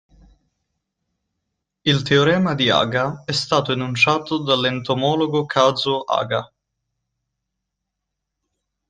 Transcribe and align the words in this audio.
Il 1.85 2.01
teorema 2.03 2.55
di 2.55 2.71
Haga 2.71 3.21
è 3.23 3.31
stato 3.33 3.71
enunciato 3.71 4.41
dall'entomologo 4.41 5.45
Kazuo 5.45 5.99
Haga. 6.01 6.51